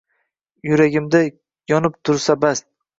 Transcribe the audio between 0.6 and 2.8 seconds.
Yuragimda yonib tursa bas